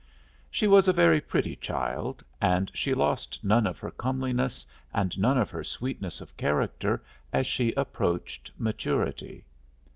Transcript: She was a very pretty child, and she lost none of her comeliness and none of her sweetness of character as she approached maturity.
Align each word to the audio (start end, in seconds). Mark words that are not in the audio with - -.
She 0.49 0.65
was 0.65 0.87
a 0.87 0.93
very 0.93 1.21
pretty 1.21 1.55
child, 1.55 2.23
and 2.41 2.71
she 2.73 2.95
lost 2.95 3.43
none 3.43 3.67
of 3.67 3.77
her 3.77 3.91
comeliness 3.91 4.65
and 4.91 5.15
none 5.19 5.37
of 5.37 5.51
her 5.51 5.63
sweetness 5.63 6.19
of 6.21 6.35
character 6.37 7.03
as 7.31 7.45
she 7.45 7.71
approached 7.73 8.49
maturity. 8.57 9.45